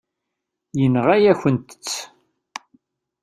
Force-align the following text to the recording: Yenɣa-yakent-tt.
Yenɣa-yakent-tt. 0.79 1.95